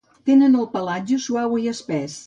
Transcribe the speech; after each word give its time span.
Tenen 0.29 0.55
el 0.63 0.67
pelatge 0.77 1.21
suau 1.27 1.57
i 1.67 1.71
espès. 1.75 2.19